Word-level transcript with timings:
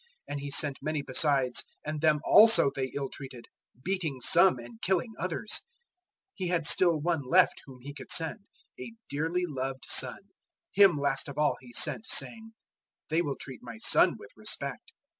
And 0.27 0.39
he 0.39 0.49
sent 0.49 0.81
many 0.81 1.03
besides, 1.03 1.63
and 1.85 2.01
them 2.01 2.21
also 2.25 2.71
they 2.73 2.87
ill 2.95 3.07
treated, 3.07 3.45
beating 3.83 4.19
some 4.19 4.57
and 4.57 4.81
killing 4.81 5.13
others. 5.19 5.59
012:006 5.59 5.61
He 6.33 6.47
had 6.47 6.65
still 6.65 6.99
one 6.99 7.21
left 7.21 7.61
whom 7.67 7.81
he 7.81 7.93
could 7.93 8.11
send, 8.11 8.47
a 8.79 8.93
dearly 9.11 9.43
loved 9.45 9.85
son: 9.85 10.23
him 10.73 10.97
last 10.97 11.27
of 11.27 11.37
all 11.37 11.55
he 11.59 11.71
sent, 11.73 12.07
saying, 12.07 12.53
"'They 13.11 13.21
will 13.21 13.35
treat 13.37 13.59
my 13.61 13.77
son 13.77 14.15
with 14.17 14.31
respect.' 14.35 14.91